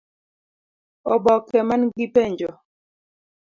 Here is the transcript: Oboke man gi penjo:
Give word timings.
Oboke 1.13 1.59
man 1.67 1.81
gi 1.97 2.07
penjo: 2.15 2.51